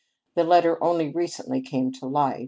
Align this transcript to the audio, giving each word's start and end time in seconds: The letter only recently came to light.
The 0.33 0.43
letter 0.43 0.83
only 0.83 1.09
recently 1.11 1.61
came 1.61 1.91
to 1.91 2.07
light. 2.07 2.39